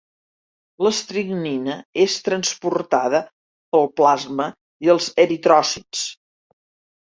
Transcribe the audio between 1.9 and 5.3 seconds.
és transportada pel plasma i els